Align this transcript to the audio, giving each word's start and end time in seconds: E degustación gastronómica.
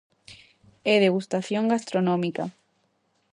E 0.93 0.95
degustación 1.05 1.63
gastronómica. 1.73 2.43